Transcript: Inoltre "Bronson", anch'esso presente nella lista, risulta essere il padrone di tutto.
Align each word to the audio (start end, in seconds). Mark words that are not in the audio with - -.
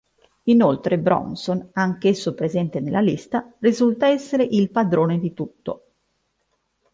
Inoltre 0.45 0.97
"Bronson", 0.97 1.69
anch'esso 1.73 2.33
presente 2.33 2.79
nella 2.79 3.01
lista, 3.01 3.53
risulta 3.59 4.07
essere 4.07 4.41
il 4.43 4.71
padrone 4.71 5.19
di 5.19 5.31
tutto. 5.35 5.89